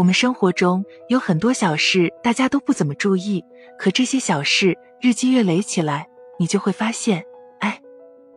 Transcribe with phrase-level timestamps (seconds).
[0.00, 3.44] 我们生活中有很多小事，大家都不怎么注意，
[3.78, 7.22] 可这些小事日积月累起来，你就会发现，
[7.58, 7.78] 哎，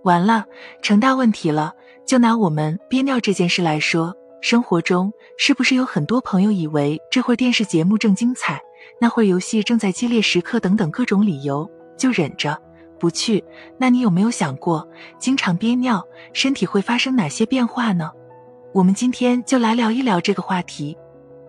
[0.03, 0.43] 完了，
[0.81, 1.73] 成大问题了。
[2.05, 8.61] 就拿我们憋尿这件事来说，生活中是不是有很多朋友以为这会儿电视节目正精彩，
[8.99, 11.65] 那会儿游戏正在激烈时刻等等各种理由，
[11.97, 12.61] 就忍着
[12.99, 13.41] 不去？
[13.77, 14.85] 那你有没有想过，
[15.17, 18.11] 经常憋尿，身体会发生哪些变化呢？
[18.73, 20.97] 我们今天就来聊一聊这个话题。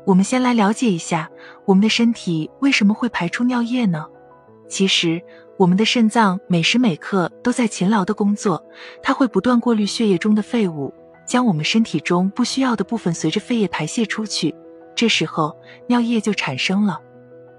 [0.06, 1.30] 我们先来了解一下
[1.64, 4.06] 我们的身体为什么会排出尿液呢？
[4.68, 5.22] 其实，
[5.56, 8.62] 我们的肾脏每时每刻都在勤劳的工作，
[9.02, 10.92] 它会不断过滤血液中的废物，
[11.26, 14.54] 将我们身体中不需要的部分随着肺液排泄出去。
[14.94, 17.00] 这时候，尿液就产生了。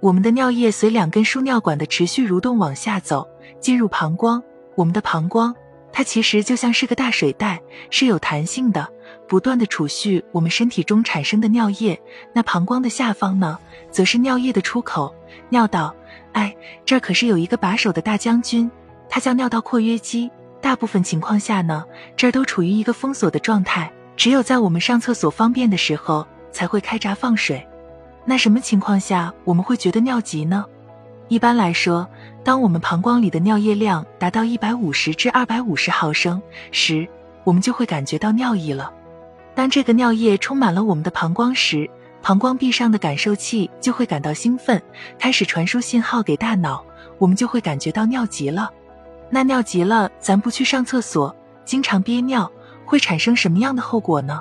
[0.02, 3.28] 我们的尿液随两根输尿管的持续蠕动往下走，
[3.60, 4.42] 进入膀胱。
[4.76, 5.56] 我们的膀胱，
[5.98, 8.86] 它其实就像是个大水袋，是有弹性的。
[9.30, 11.98] 不断的储蓄我们身体中产生的尿液，
[12.34, 13.58] 那膀胱的下方呢，
[13.90, 15.16] 则是尿液的出口，
[15.48, 15.96] 尿道。
[16.34, 18.70] 哎，这儿可是有一个把守的大将军，
[19.08, 20.30] 他叫尿道括约肌。
[20.60, 21.86] 大部分情况下呢，
[22.18, 27.66] 这儿都处于一个封锁的状态，只有在我们上厕所方便的时候才会开闸放水。
[28.26, 30.66] 那什么情况下我们会觉得尿急呢？
[31.28, 32.08] 一般来说，
[32.44, 37.08] 当我们膀胱里的尿液量达到一百五十至二百五十毫升时，
[37.44, 38.92] 我们就会感觉到尿意了。
[39.56, 41.90] 当这个尿液充满了我们的膀胱时，
[42.22, 44.82] 膀胱壁上的感受器就会感到兴奋，
[45.18, 46.84] 开始传输信号给大脑，
[47.18, 48.70] 我们就会感觉到尿急了。
[49.30, 52.52] 那尿急了，咱不去上厕所，经常憋尿，
[52.86, 54.40] 会产生什么样的后果呢？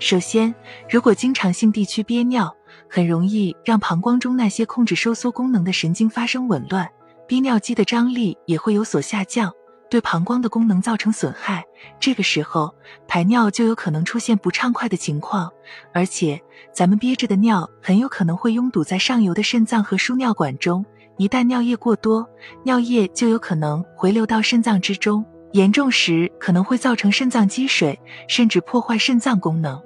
[0.00, 0.52] 首先，
[0.88, 2.52] 如果经常性地区憋尿，
[2.88, 6.88] 很容易让膀胱中那些控制收缩功能的神经发生紊乱，
[7.28, 9.52] 憋尿肌的张力也会有所下降。
[9.90, 11.62] 对膀胱的功能造成损害，
[11.98, 12.74] 这个时候
[13.06, 15.50] 排尿就有可能出现不畅快的情况，
[15.92, 16.40] 而且
[16.72, 20.82] 咱们憋着的尿很有可能会拥堵在上游的肾脏和输尿管中，
[21.18, 22.26] 一旦尿液过多，
[22.64, 29.78] 尿液就有可能回流到肾脏之中，严重时可能会造成肾脏积水，甚至破坏肾脏功能。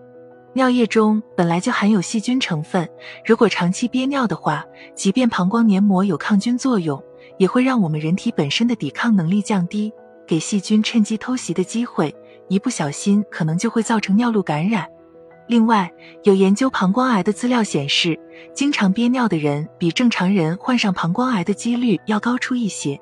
[0.55, 2.89] 尿液中本来就含有细菌成分，
[3.27, 7.03] 如果长期憋尿的话，即便膀胱黏膜有抗菌作用。
[7.37, 9.93] 也会让我们人体本身的抵抗能力降低，
[10.25, 12.15] 给细菌趁机偷袭的机会，
[12.49, 14.87] 一不小心可能就会造成尿路感染。
[15.49, 15.93] 另外，
[16.23, 18.17] 有研究膀胱癌的资料显示，
[18.55, 23.01] 经常憋尿的人比正常人患上膀胱癌的几率要高出一些。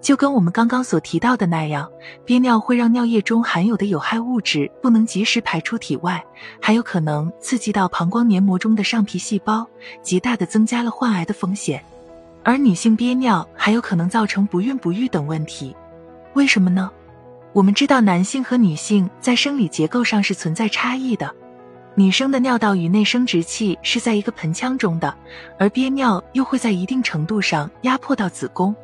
[0.00, 1.90] 就跟我们刚刚所提到的那样，
[2.24, 6.24] 憋尿会让尿液中含有的有害物质不能及时排出体外，
[6.60, 9.66] 还有可能刺激到膀胱黏膜中的上皮细胞，
[10.00, 11.82] 极大的增加了患癌的风险。
[12.44, 15.74] 而女性憋尿还有可能造成不孕不育等问题，
[16.34, 16.90] 为什么呢？
[17.52, 21.34] 我们知道男性和女性在生理结构上是存在差异的，
[21.96, 25.12] 女生的尿道与内生殖器是在一个盆腔中的，
[25.58, 28.74] 而憋尿又会在一定程度上压迫到子宫。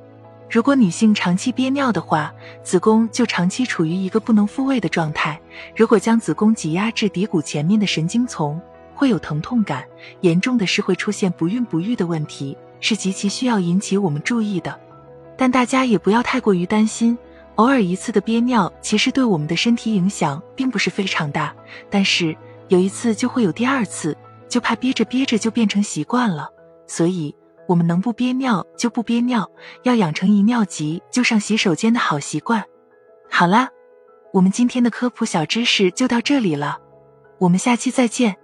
[0.54, 2.32] 如果女性长期憋尿的话，
[2.62, 5.40] 子宫就长期处于一个不能复位的状态。
[5.74, 8.60] 如果将子宫挤压至骶骨前面的神经丛，
[8.94, 9.84] 会有疼痛感，
[10.20, 12.56] 严重的是会出现不孕不育的问题。
[12.78, 14.78] 是极其需要引起我们注意的，
[15.36, 17.18] 但大家也不要太过于担心。
[17.56, 21.52] 偶尔一次的憋尿，其实对我们的身体影响并不是非常大。
[21.90, 22.36] 但是
[22.68, 24.16] 有一次就会有第二次，
[24.48, 26.48] 就怕憋着憋着就变成习惯了。
[26.86, 27.34] 所以，
[27.66, 29.50] 我们能不憋尿就不憋尿，
[29.82, 32.64] 要养成一尿急就上洗手间的好习惯。
[33.30, 33.68] 好啦，
[34.32, 36.78] 我们今天的科普小知识就到这里了，
[37.38, 38.36] 我们下期再见。